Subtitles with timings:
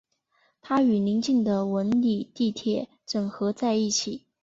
[0.63, 4.25] 它与临近的文礼地铁站整合在一起。